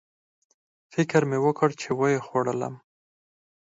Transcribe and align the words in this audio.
فکر 0.93 1.21
مې 1.29 1.37
وکړ 1.45 1.69
چې 1.81 1.89
ویې 1.99 2.19
خوړلم 2.25 2.73